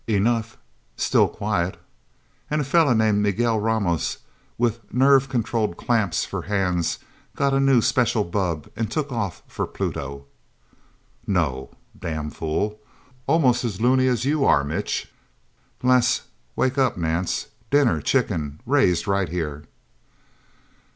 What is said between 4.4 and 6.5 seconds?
with nerve controlled clamps for